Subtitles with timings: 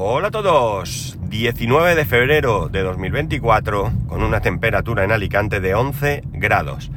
[0.00, 6.22] Hola a todos, 19 de febrero de 2024 con una temperatura en Alicante de 11
[6.34, 6.92] grados.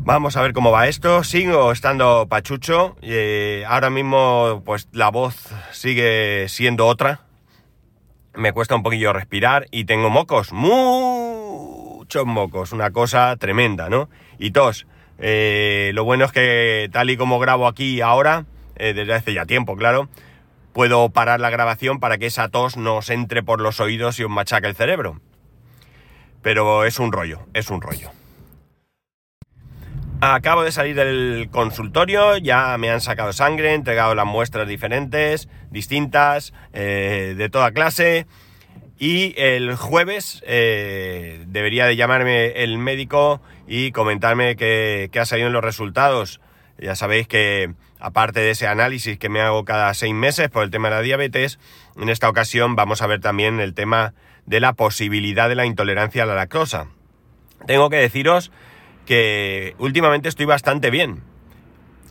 [0.00, 5.54] Vamos a ver cómo va esto, sigo estando pachucho, eh, ahora mismo pues la voz
[5.70, 7.20] sigue siendo otra,
[8.34, 14.10] me cuesta un poquillo respirar y tengo mocos, muchos mocos, una cosa tremenda, ¿no?
[14.40, 14.88] Y tos.
[15.20, 18.44] Eh, lo bueno es que tal y como grabo aquí ahora,
[18.74, 20.08] eh, desde hace ya tiempo, claro,
[20.72, 24.24] puedo parar la grabación para que esa tos no os entre por los oídos y
[24.24, 25.20] os machaque el cerebro.
[26.42, 28.10] Pero es un rollo, es un rollo.
[30.24, 36.54] Acabo de salir del consultorio, ya me han sacado sangre, entregado las muestras diferentes, distintas,
[36.72, 38.28] eh, de toda clase.
[39.00, 45.54] Y el jueves eh, debería de llamarme el médico y comentarme que, ha salido en
[45.54, 46.40] los resultados.
[46.82, 50.70] Ya sabéis que aparte de ese análisis que me hago cada seis meses por el
[50.70, 51.60] tema de la diabetes,
[51.96, 54.14] en esta ocasión vamos a ver también el tema
[54.46, 56.88] de la posibilidad de la intolerancia a la lactosa.
[57.68, 58.50] Tengo que deciros
[59.06, 61.22] que últimamente estoy bastante bien.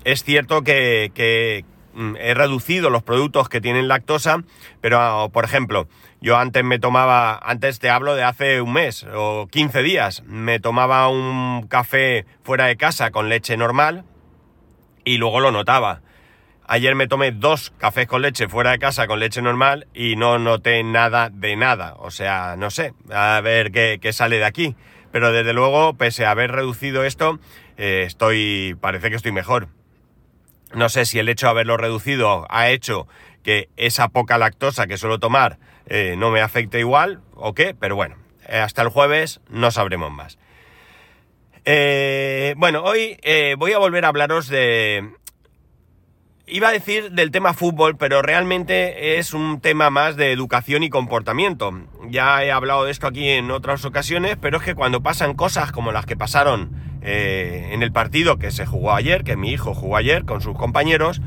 [0.05, 4.43] Es cierto que, mm, he reducido los productos que tienen lactosa,
[4.79, 5.89] pero por ejemplo,
[6.21, 10.61] yo antes me tomaba, antes te hablo de hace un mes o 15 días, me
[10.61, 14.05] tomaba un café fuera de casa con leche normal
[15.03, 16.01] y luego lo notaba.
[16.67, 20.39] Ayer me tomé dos cafés con leche fuera de casa con leche normal y no
[20.39, 21.95] noté nada de nada.
[21.99, 24.75] O sea, no sé, a ver qué, qué sale de aquí.
[25.11, 27.39] Pero desde luego, pese a haber reducido esto,
[27.77, 29.67] eh, estoy, parece que estoy mejor.
[30.73, 33.07] No sé si el hecho de haberlo reducido ha hecho
[33.43, 37.95] que esa poca lactosa que suelo tomar eh, no me afecte igual o qué, pero
[37.95, 38.15] bueno,
[38.47, 40.37] hasta el jueves no sabremos más.
[42.57, 43.17] Bueno, hoy
[43.57, 45.11] voy a volver a hablaros de,
[46.53, 50.89] Iba a decir del tema fútbol, pero realmente es un tema más de educación y
[50.89, 51.71] comportamiento.
[52.09, 55.71] Ya he hablado de esto aquí en otras ocasiones, pero es que cuando pasan cosas
[55.71, 56.71] como las que pasaron
[57.01, 60.57] eh, en el partido que se jugó ayer, que mi hijo jugó ayer con sus
[60.57, 61.21] compañeros,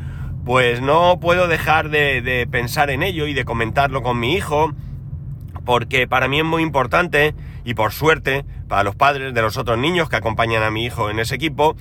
[0.44, 4.74] pues no puedo dejar de, de pensar en ello y de comentarlo con mi hijo,
[5.64, 9.78] porque para mí es muy importante y por suerte para los padres de los otros
[9.78, 11.76] niños que acompañan a mi hijo en ese equipo,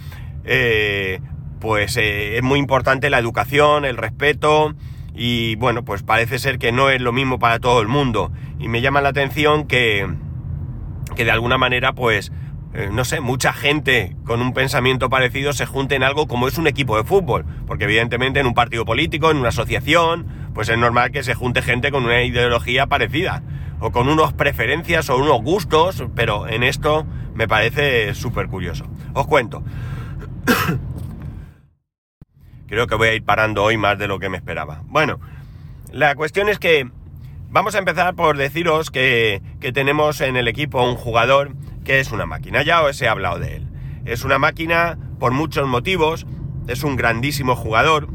[0.45, 1.19] eh,
[1.59, 4.75] pues eh, es muy importante la educación, el respeto
[5.15, 8.31] y bueno, pues parece ser que no es lo mismo para todo el mundo.
[8.59, 10.07] Y me llama la atención que,
[11.15, 12.31] que de alguna manera pues,
[12.73, 16.57] eh, no sé, mucha gente con un pensamiento parecido se junte en algo como es
[16.57, 17.45] un equipo de fútbol.
[17.67, 21.61] Porque evidentemente en un partido político, en una asociación, pues es normal que se junte
[21.61, 23.43] gente con una ideología parecida.
[23.85, 27.05] O con unos preferencias o unos gustos, pero en esto
[27.35, 28.85] me parece súper curioso.
[29.13, 29.61] Os cuento.
[32.67, 34.83] Creo que voy a ir parando hoy más de lo que me esperaba.
[34.85, 35.19] Bueno,
[35.91, 36.89] la cuestión es que
[37.49, 39.41] vamos a empezar por deciros que,
[39.73, 41.51] tenemos en el equipo un jugador
[41.83, 42.63] que es una máquina.
[42.63, 43.67] Ya os he hablado de él.
[44.05, 46.25] Es una máquina por muchos motivos.
[46.69, 48.07] Es un grandísimo jugador.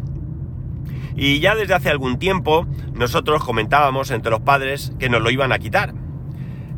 [1.18, 5.52] Y ya desde hace algún tiempo nosotros comentábamos entre los padres que nos lo iban
[5.52, 5.92] a quitar.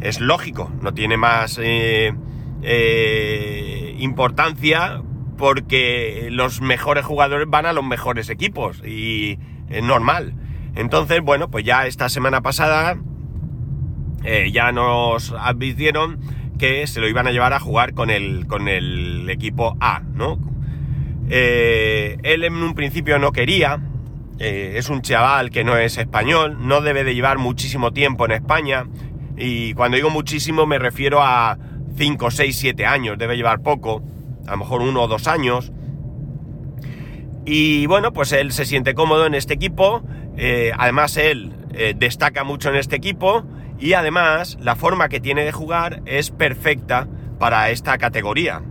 [0.00, 2.14] Es lógico, no tiene más eh,
[2.62, 5.02] eh, importancia
[5.36, 10.34] porque los mejores jugadores van a los mejores equipos y es normal.
[10.74, 12.96] Entonces, bueno, pues ya esta semana pasada
[14.24, 16.18] eh, ya nos advirtieron
[16.58, 20.38] que se lo iban a llevar a jugar con el, con el equipo A, ¿no?
[21.30, 23.80] Eh, él en un principio no quería,
[24.40, 28.32] eh, es un chaval que no es español, no debe de llevar muchísimo tiempo en
[28.32, 28.86] España,
[29.36, 31.58] y cuando digo muchísimo me refiero a
[31.96, 34.02] 5, 6, 7 años, debe llevar poco
[34.46, 35.72] a lo mejor uno o dos años.
[37.44, 40.02] Y bueno, pues él se siente cómodo en este equipo,
[40.36, 43.44] eh, además él eh, destaca mucho en este equipo
[43.78, 47.08] y además la forma que tiene de jugar es perfecta
[47.38, 48.62] para esta categoría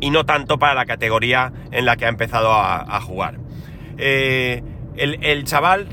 [0.00, 3.38] y no tanto para la categoría en la que ha empezado a, jugar.
[3.98, 4.62] Eh,
[4.96, 5.88] el, chaval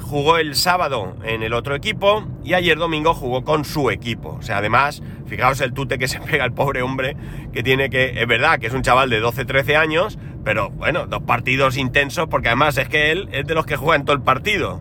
[0.00, 4.36] jugó el sábado en el otro equipo y ayer domingo jugó con su equipo.
[4.40, 7.16] O sea, además Fijaos el tute que se pega el pobre hombre,
[7.52, 11.06] que tiene que, es verdad que es un chaval de 12, 13 años, pero bueno,
[11.06, 14.16] dos partidos intensos, porque además es que él es de los que juega en todo
[14.16, 14.80] el partido.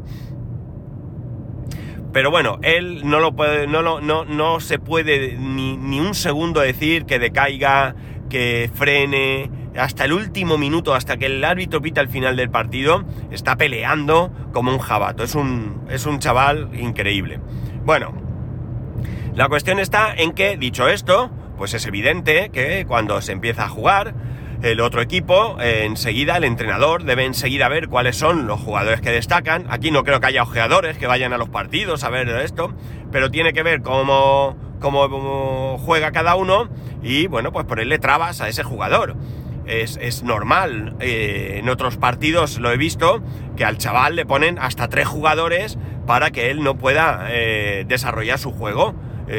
[2.11, 6.59] Pero bueno, él no lo puede, no, no, no se puede ni, ni un segundo
[6.59, 7.95] decir que decaiga,
[8.29, 13.03] que frene, hasta el último minuto, hasta que el árbitro pita el final del partido,
[13.31, 15.23] está peleando como un jabato.
[15.23, 17.39] Es un, es un chaval increíble.
[17.85, 18.13] Bueno,
[19.35, 23.69] la cuestión está en que, dicho esto, pues es evidente que cuando se empieza a
[23.69, 24.13] jugar,
[24.63, 29.11] el otro equipo, eh, enseguida el entrenador debe enseguida ver cuáles son los jugadores que
[29.11, 29.65] destacan.
[29.69, 32.73] Aquí no creo que haya ojeadores que vayan a los partidos a ver esto,
[33.11, 36.69] pero tiene que ver cómo, cómo juega cada uno
[37.01, 39.17] y bueno, pues ponerle trabas a ese jugador.
[39.65, 43.21] Es, normal, eh, en otros partidos lo he visto,
[43.55, 48.39] que al chaval le ponen hasta tres jugadores para que él no pueda eh, desarrollar
[48.39, 48.93] su juego.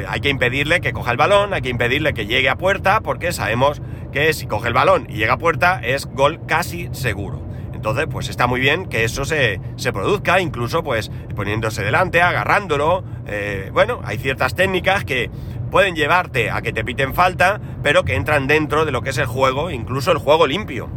[0.09, 3.32] hay que impedirle que coja el balón, hay que impedirle que llegue a puerta, porque
[3.32, 3.82] sabemos
[4.12, 7.44] que si coge el balón y llega a puerta es gol casi seguro.
[7.85, 9.61] Entonces, pues está muy bien que eso se,
[9.93, 13.05] produzca, incluso pues poniéndose delante, agarrándolo.
[13.27, 15.29] Eh, bueno, hay ciertas técnicas que
[15.75, 19.19] pueden llevarte a que te piten falta, pero que entran dentro de lo que es
[19.19, 20.88] el juego, incluso el juego limpio.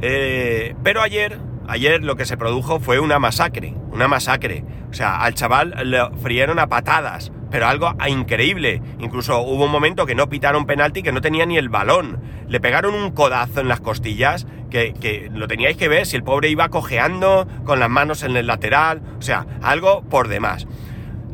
[0.00, 1.36] Eh, pero ayer,
[1.66, 4.62] ayer lo que se produjo fue una masacre, una masacre.
[4.88, 8.80] O sea, al chaval le frieron a patadas, pero algo increíble.
[9.00, 12.22] Incluso hubo un momento que no pitaron penalti que no tenía ni el balón.
[12.46, 16.50] Le pegaron un codazo en las costillas que, lo teníais que ver si el pobre
[16.50, 19.02] iba cojeando con las manos en el lateral.
[19.18, 20.68] O sea, algo por demás.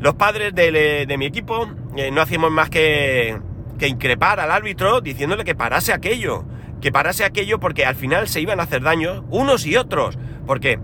[0.05, 1.67] Los padres de, mi equipo
[1.97, 3.39] eh, no hacíamos más que,
[3.79, 6.45] que increpar al árbitro diciéndole que parase aquello.
[6.83, 10.19] Que parase aquello porque al final se iban a hacer daño unos y otros.
[10.47, 10.79] Porque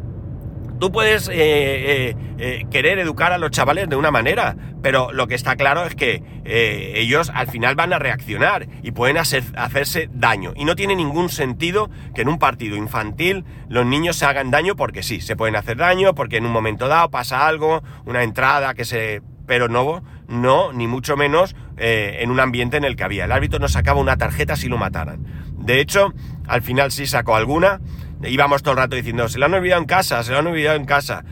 [0.81, 5.27] Tú puedes eh, eh, eh, querer educar a los chavales de una manera, pero lo
[5.27, 10.55] que está claro es que ellos al final van a reaccionar y pueden hacerse daño.
[10.57, 14.75] Y no tiene ningún sentido que en un partido infantil los niños se hagan daño
[14.75, 18.73] porque sí, se pueden hacer daño, porque en un momento dado pasa algo, una entrada
[18.73, 19.21] que se...
[19.47, 23.27] Pero no, no, ni mucho menos en un ambiente en el que había.
[23.27, 25.27] El árbitro no sacaba una tarjeta si lo mataran.
[25.59, 26.15] De hecho,
[26.47, 27.81] al final sí sacó alguna
[28.25, 30.77] íbamos todo el rato diciendo, se lo han olvidado en casa, se lo han olvidado
[30.77, 31.25] en casa.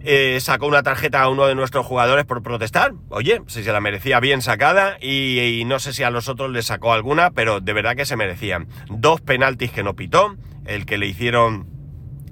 [0.00, 2.92] Eh, sacó una tarjeta a uno de nuestros jugadores por protestar.
[3.08, 6.62] Oye, si se la merecía bien sacada y, no sé si a los otros le
[6.62, 8.68] sacó alguna, pero de verdad que se merecían.
[8.88, 10.36] Dos penaltis que no pitó,
[10.66, 11.66] el que le hicieron,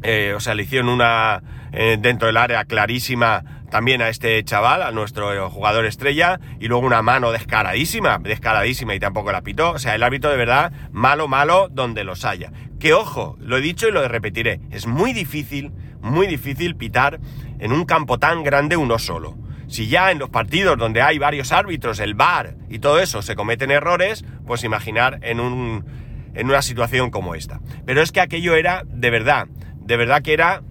[0.03, 1.43] eh, o sea, le hicieron una
[1.73, 6.87] eh, dentro del área clarísima también a este chaval, a nuestro jugador estrella, y luego
[6.87, 9.73] una mano descaradísima, descaradísima y tampoco la pitó.
[9.73, 12.51] O sea, el árbitro de verdad, malo, malo, donde los haya.
[12.81, 17.21] Que ojo, lo he dicho y lo repetiré, es muy difícil, muy difícil pitar
[17.59, 19.37] en un campo tan grande uno solo.
[19.67, 23.37] Si ya en los partidos donde hay varios árbitros, el VAR y todo eso se
[23.37, 25.85] cometen errores, pues imaginar en, un,
[26.33, 27.61] en una situación como esta.
[27.85, 29.49] Pero es que aquello era de verdad,
[29.81, 30.63] de verdad que era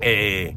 [0.00, 0.56] eh,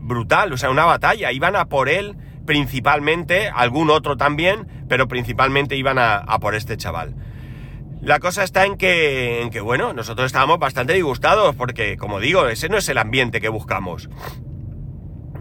[0.00, 1.32] brutal, o sea, una batalla.
[1.32, 7.14] Iban a por él principalmente, algún otro también, pero principalmente iban a, por este chaval.
[8.00, 12.48] La cosa está en que, en que, bueno, nosotros estábamos bastante disgustados porque, como digo,
[12.48, 14.08] ese no es el ambiente que buscamos.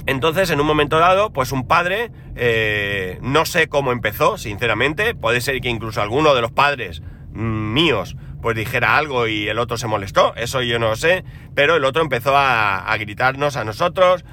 [0.05, 5.41] Entonces, en un momento dado, pues un padre, eh, no sé cómo empezó, sinceramente, puede
[5.41, 7.01] ser que incluso alguno de los padres
[7.31, 11.23] mm, míos pues dijera algo y el otro se molestó, eso yo no sé,
[11.55, 14.23] pero el otro empezó a, gritarnos a nosotros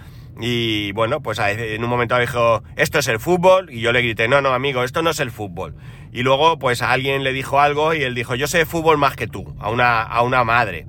[0.41, 4.29] y bueno, pues en un momento dijo, esto es el fútbol y yo le grité,
[4.29, 5.75] no, no, amigo, esto no es el fútbol.
[6.13, 9.17] Y luego pues a alguien le dijo algo y él dijo, yo sé fútbol más
[9.17, 10.87] que tú, a una, a una madre.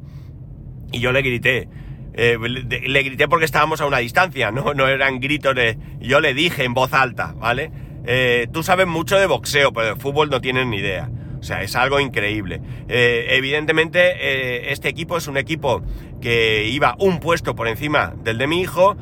[0.91, 1.69] Y yo le grité,
[2.13, 5.77] eh, le, grité porque estábamos a una distancia, no, no eran gritos de...
[5.99, 7.71] Yo le dije en voz alta, ¿vale?
[8.05, 11.09] Eh, tú sabes mucho de boxeo, pero de fútbol no tienes ni idea.
[11.47, 12.59] Sea, es algo increíble.
[12.89, 15.81] Eh, evidentemente, eh, este equipo es un equipo
[16.19, 18.97] que iba un puesto por encima del de mi hijo.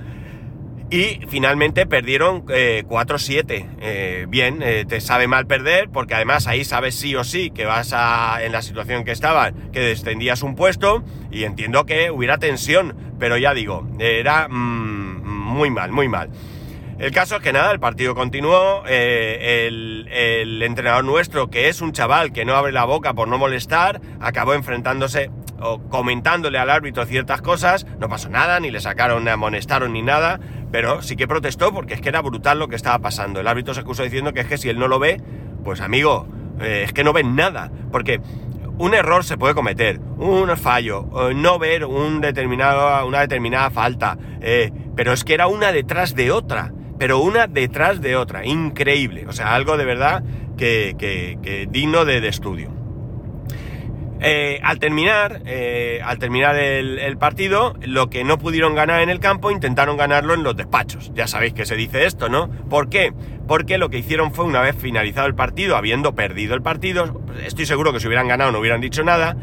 [0.91, 3.65] Y finalmente perdieron 4-7.
[3.81, 7.91] Eh, bien, te sabe mal perder, porque además ahí sabes sí o sí que vas
[7.91, 11.03] a, en la situación que estaban, que descendías un puesto.
[11.31, 16.29] Y entiendo que hubiera tensión, pero ya digo, era mm, muy mal, muy mal.
[16.97, 21.91] El caso es que nada, el partido continuó, eh, el, entrenador nuestro, que es un
[21.91, 27.05] chaval que no abre la boca por no molestar, acabó enfrentándose o comentándole al árbitro
[27.05, 30.39] ciertas cosas, no pasó nada, ni le sacaron, ni amonestaron ni nada,
[30.71, 33.41] pero sí que protestó porque es que era brutal lo que estaba pasando.
[33.41, 35.21] El árbitro se acusó diciendo que es que si él no lo ve,
[35.65, 36.27] pues amigo,
[36.61, 38.21] eh, es que no ven nada, porque
[38.77, 45.25] un error se puede cometer, un fallo, no ver una determinada falta, eh, pero es
[45.25, 49.77] que era una detrás de otra pero una detrás de otra, increíble, o sea, algo
[49.77, 50.23] de verdad
[50.57, 52.71] que, digno de, estudio.
[54.21, 59.19] Eh, al terminar, eh, al terminar el, partido, lo que no pudieron ganar en el
[59.19, 61.11] campo, intentaron ganarlo en los despachos.
[61.13, 62.49] Ya sabéis que se dice esto, ¿no?
[62.69, 63.13] ¿Por qué?
[63.47, 67.65] Porque lo que hicieron fue, una vez finalizado el partido, habiendo perdido el partido, estoy
[67.65, 69.35] seguro que si hubieran ganado no hubieran dicho nada,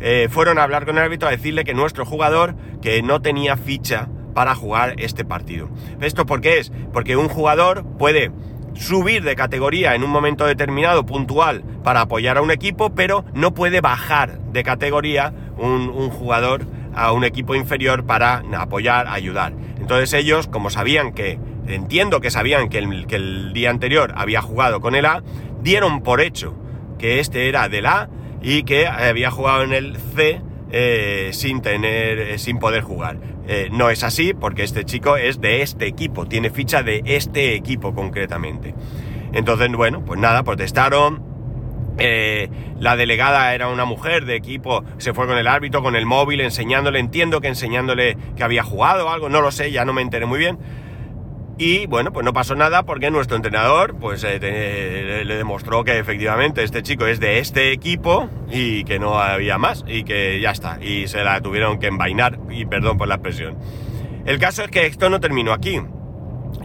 [0.00, 3.56] eh, fueron a hablar con el árbitro a decirle que nuestro jugador, que no tenía
[3.56, 5.68] ficha para jugar este partido.
[6.00, 6.72] ¿Esto por qué es?
[6.92, 8.30] Porque un jugador puede
[8.74, 13.52] subir de categoría en un momento determinado, puntual, para apoyar a un equipo, pero no
[13.52, 19.52] puede bajar de categoría un, jugador a un equipo inferior para apoyar, ayudar.
[19.78, 24.40] Entonces ellos, como sabían que, entiendo que sabían que el, que el día anterior había
[24.40, 25.22] jugado con el A,
[25.62, 26.54] dieron por hecho
[26.98, 28.08] que este era del A
[28.42, 30.40] y que había jugado en el C
[30.72, 33.18] eh, sin tener, eh, sin poder jugar.
[33.52, 37.56] Eh, no es así porque este chico es de este equipo, tiene ficha de este
[37.56, 38.76] equipo concretamente.
[39.32, 41.28] Entonces, bueno, pues nada, protestaron.
[42.78, 46.40] la delegada era una mujer de equipo, se fue con el árbitro, con el móvil,
[46.40, 50.02] enseñándole, entiendo que enseñándole que había jugado o algo, no lo sé, ya no me
[50.02, 50.56] enteré muy bien
[51.60, 56.62] y bueno, pues no pasó nada porque nuestro entrenador pues eh, le demostró que efectivamente
[56.62, 60.78] este chico es de este equipo y que no había más y que ya está.
[60.82, 63.58] Y se la tuvieron que envainar y perdón por la expresión.
[64.24, 65.82] El caso es que esto no terminó aquí.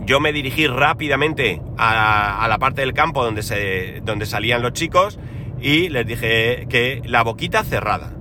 [0.06, 5.20] Yo me dirigí rápidamente a, la parte del campo donde, se, donde salían los chicos
[5.60, 8.14] y les dije que la boquita cerrada,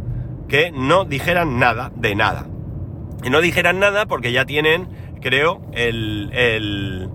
[0.48, 2.48] que no dijeran nada de nada.
[3.22, 4.88] Y no dijeran nada porque ya tienen
[5.24, 7.08] creo, el, el,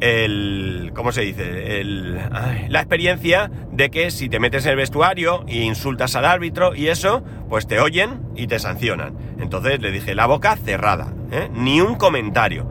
[0.00, 1.80] el ¿cómo se dice?
[1.80, 6.74] El, la experiencia de que si te metes en el vestuario e insultas al árbitro
[6.74, 9.14] y eso, pues te oyen y te sancionan.
[9.40, 11.50] Entonces le dije, la boca cerrada, ¿eh?
[11.52, 12.70] ni un comentario.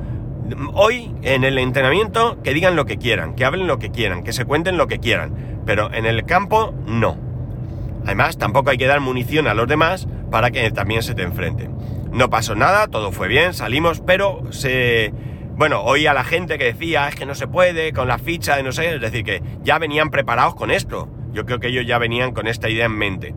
[0.74, 4.32] Hoy en el entrenamiento que digan lo que quieran, que hablen lo que quieran, que
[4.32, 7.18] se cuenten lo que quieran, pero en el campo no.
[8.06, 11.76] Además, tampoco hay que dar munición a los demás para que también se te enfrenten.
[12.16, 15.14] No pasó nada, todo fue bien, salimos, pero se...
[15.58, 18.56] Bueno, oí a la gente que decía, es que no se puede, con la ficha
[18.56, 21.10] de no sé, es decir, que ya venían preparados con esto.
[21.34, 23.36] Yo creo que ellos ya venían con esta idea en mente.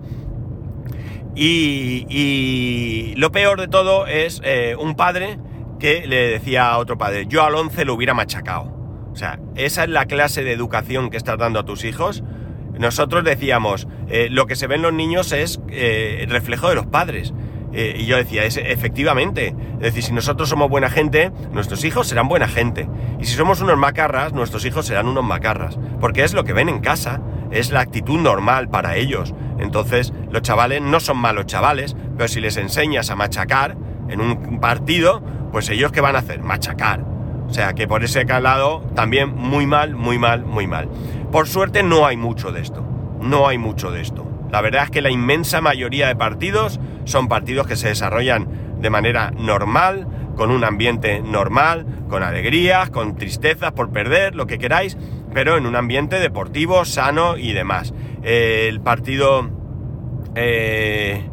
[1.35, 5.41] Y, lo peor de todo es eh, un padre
[5.81, 8.73] que le decía a otro padre, yo al 11 lo hubiera machacado.
[9.11, 12.23] O sea, esa es la clase de educación que estás dando a tus hijos.
[12.79, 16.77] Nosotros decíamos, eh, lo que se ve en los niños es eh, el reflejo de
[16.77, 17.35] los padres.
[17.73, 22.09] Eh, y yo decía, es, efectivamente, es decir, si nosotros somos buena gente, nuestros hijos
[22.09, 22.89] serán buena gente.
[23.21, 25.79] Y si somos unos macarras, nuestros hijos serán unos macarras.
[26.01, 27.21] Porque es lo que ven en casa,
[27.51, 29.35] es la actitud normal para ellos.
[29.59, 33.77] Entonces, los chavales no son malos chavales, pero si les enseñas a machacar
[34.09, 35.23] en un partido,
[35.53, 36.43] pues ellos qué van a hacer?
[36.43, 37.05] Machacar.
[37.49, 40.89] O sea que por ese lado también muy mal, muy mal, muy mal.
[41.33, 42.85] Por suerte no hay mucho de esto.
[43.21, 44.27] No hay mucho de esto.
[44.51, 48.49] La verdad es que la inmensa mayoría de partidos son partidos que se desarrollan
[48.81, 54.59] de manera normal, con un ambiente normal, con alegrías, con tristezas por perder, lo que
[54.59, 54.97] queráis,
[55.35, 57.93] pero en un ambiente deportivo, sano y demás.
[58.23, 59.51] el partido
[60.35, 61.29] eh,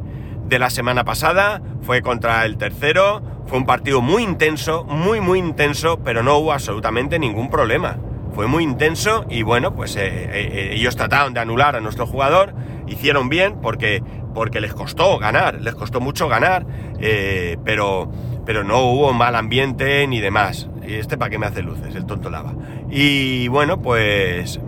[0.48, 5.40] de la semana pasada fue contra el tercero, fue un partido muy intenso, muy muy
[5.40, 7.98] intenso, pero no hubo absolutamente ningún problema.
[8.34, 12.54] Fue muy intenso y bueno, pues eh, eh, ellos trataron de anular a nuestro jugador
[12.88, 16.66] hicieron bien porque, porque les costó ganar, les costó mucho ganar,
[17.00, 18.12] eh, pero,
[18.46, 20.70] pero no hubo mal ambiente ni demás.
[20.88, 22.54] Y este para qué me hace luces, el tonto lava.
[22.90, 24.60] Y bueno, pues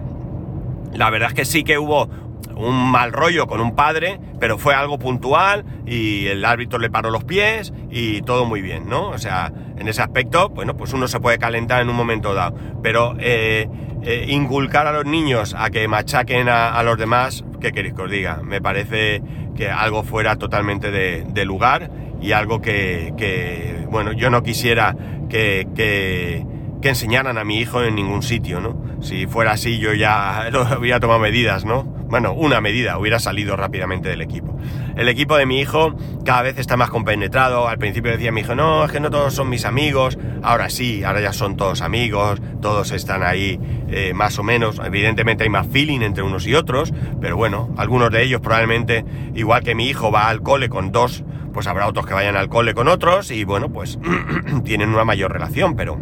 [0.94, 2.10] la verdad es que sí que hubo
[2.58, 7.10] un mal rollo con un padre, pero fue algo puntual y el árbitro le paró
[7.10, 9.10] los pies y todo muy bien, ¿no?
[9.10, 12.58] O sea, en ese aspecto, bueno, pues uno se puede calentar en un momento dado,
[12.82, 13.70] pero eh,
[14.04, 18.12] eh, inculcar a los niños a que machaquen a, los demás, ¿qué queréis que os
[18.12, 18.42] diga?
[18.44, 19.22] Me parece
[19.56, 21.90] que algo fuera totalmente de, lugar
[22.22, 24.96] y algo que, bueno, yo no quisiera
[25.30, 26.46] que, que,
[26.82, 28.87] que, enseñaran a mi hijo en ningún sitio, ¿no?
[29.02, 30.50] Si fuera así yo ya
[30.80, 31.98] hubiera tomado medidas, ¿no?
[32.10, 34.58] bueno, una medida, hubiera salido rápidamente del equipo.
[34.96, 37.68] El equipo de mi hijo cada vez está más compenetrado.
[37.68, 40.18] Al principio decía mi hijo, no, es que no todos son mis amigos.
[40.42, 44.80] Ahora sí, ahora ya son todos amigos, todos están ahí eh, más o menos.
[44.84, 49.64] Evidentemente hay más feeling entre unos y otros, pero bueno, algunos de ellos probablemente, igual
[49.64, 51.24] que mi hijo va al cole con dos,
[51.54, 54.00] pues habrá otros que vayan al cole con otros y bueno, pues
[54.64, 56.00] tienen una mayor relación, pero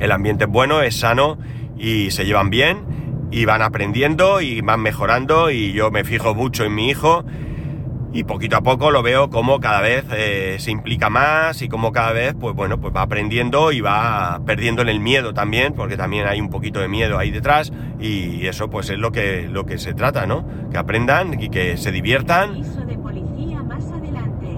[0.00, 1.38] el ambiente es bueno, es sano
[1.76, 6.64] y se llevan bien y van aprendiendo y van mejorando y yo me fijo mucho
[6.64, 7.24] en mi hijo
[8.14, 11.90] y poquito a poco lo veo como cada vez eh, se implica más y como
[11.90, 16.28] cada vez pues bueno pues va aprendiendo y va perdiendo el miedo también porque también
[16.28, 19.78] hay un poquito de miedo ahí detrás y eso pues es lo que lo que
[19.78, 22.50] se trata no que aprendan y que se diviertan.
[22.50, 24.48] Aviso de policía más adelante.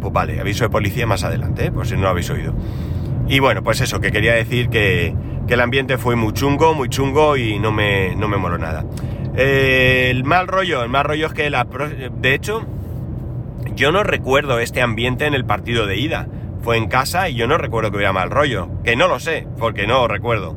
[0.00, 1.70] Pues vale aviso de policía más adelante ¿eh?
[1.70, 2.54] por si no lo habéis oído.
[3.28, 5.14] Y bueno pues eso que quería decir que
[5.46, 8.84] que el ambiente fue muy chungo, muy chungo y no me, no me nada.
[9.36, 11.64] El mal rollo, el mal rollo es que la...
[11.64, 12.64] De hecho,
[13.74, 16.28] yo no recuerdo este ambiente en el partido de ida.
[16.62, 18.68] Fue en casa y yo no recuerdo que hubiera mal rollo.
[18.84, 20.56] Que no lo sé, porque no lo recuerdo.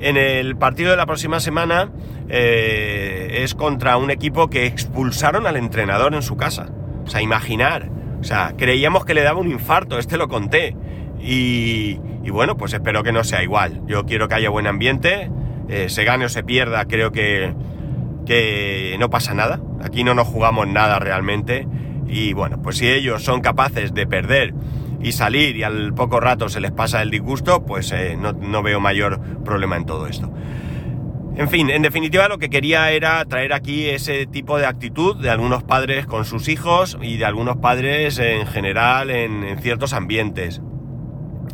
[0.00, 1.90] en el partido de la próxima semana
[2.28, 6.68] eh, es contra un equipo que expulsaron al entrenador en su casa.
[7.04, 7.90] O sea, imaginar.
[8.20, 10.74] O sea, creíamos que le daba un infarto, este lo conté.
[11.20, 13.82] Y, y bueno, pues espero que no sea igual.
[13.86, 15.30] Yo quiero que haya buen ambiente,
[15.68, 17.54] eh, se gane o se pierda, creo que,
[18.26, 19.60] que no pasa nada.
[19.80, 21.68] Aquí no nos jugamos nada realmente.
[22.08, 24.54] Y bueno, pues si ellos son capaces de perder
[25.00, 28.60] y salir y al poco rato se les pasa el disgusto, pues eh, no, no
[28.60, 30.28] veo mayor problema en todo esto.
[31.36, 35.30] En fin, en definitiva lo que quería era traer aquí ese tipo de actitud de
[35.30, 40.60] algunos padres con sus hijos y de algunos padres en general en, en ciertos ambientes.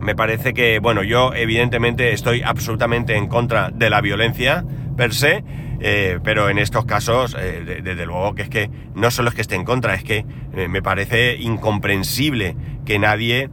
[0.02, 4.64] Me parece que, bueno, yo evidentemente estoy absolutamente en contra de la violencia
[4.96, 5.44] per se,
[5.80, 9.34] eh, pero en estos casos, eh, de- desde luego que es que no solo es
[9.34, 13.48] que esté en contra, es que eh, me parece incomprensible que nadie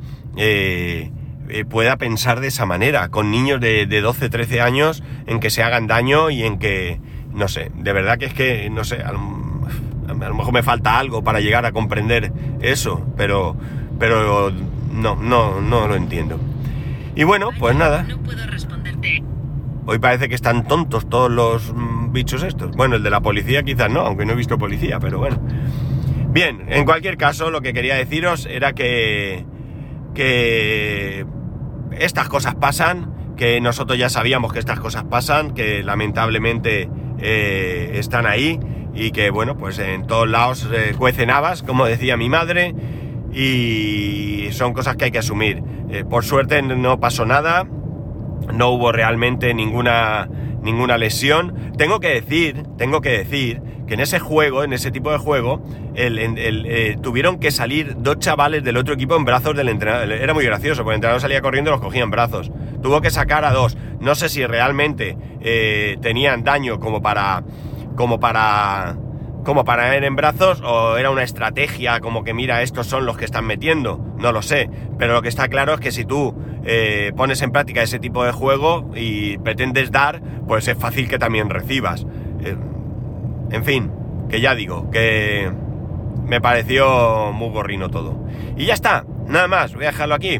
[1.69, 5.63] pueda pensar de esa manera, con niños de, de 12, 13 años, en que se
[5.63, 6.99] hagan daño y en que,
[7.33, 9.19] no sé, de verdad que es que, no sé, a lo,
[10.07, 13.57] a lo mejor me falta algo para llegar a comprender eso, pero,
[13.99, 14.51] pero
[14.91, 16.39] no, no, no lo entiendo.
[17.15, 18.03] Y bueno, pues nada.
[18.03, 19.23] No puedo responderte.
[19.85, 22.71] Hoy parece que están tontos todos los mm, bichos estos.
[22.71, 25.39] Bueno, el de la policía quizás no, aunque no he visto policía, pero bueno.
[26.31, 29.45] Bien, en cualquier caso, lo que quería deciros era que,
[30.13, 31.25] que
[31.91, 38.27] estas cosas pasan, que nosotros ya sabíamos que estas cosas pasan, que lamentablemente eh, están
[38.27, 38.59] ahí
[38.93, 42.75] y que, bueno, pues en todos lados eh, cuecen habas, como decía mi madre,
[43.33, 45.61] y son cosas que hay que asumir.
[45.89, 47.65] Eh, por suerte no pasó nada,
[48.53, 50.29] no hubo realmente ninguna,
[50.61, 51.73] ninguna lesión.
[51.77, 55.61] Tengo que decir, tengo que decir que en ese juego, en ese tipo de juego,
[55.95, 60.11] el- el- eh, tuvieron que salir dos chavales del otro equipo en brazos del entrenador.
[60.11, 62.51] Era muy gracioso, porque el entrenador salía corriendo y los cogía en brazos.
[62.83, 63.77] Tuvo que sacar a dos.
[63.99, 67.43] No sé si realmente eh, tenían daño como para.
[67.95, 68.95] como para.
[69.43, 73.17] Como para ir en brazos o era una estrategia como que mira, estos son los
[73.17, 73.97] que están metiendo.
[74.17, 74.69] No lo sé.
[74.97, 78.23] Pero lo que está claro es que si tú eh, pones en práctica ese tipo
[78.23, 82.05] de juego y pretendes dar, pues es fácil que también recibas.
[82.43, 82.55] Eh,
[83.51, 83.91] en fin,
[84.29, 85.51] que ya digo, que
[86.25, 88.15] me pareció muy gorrino todo.
[88.55, 90.39] Y ya está, nada más, voy a dejarlo aquí.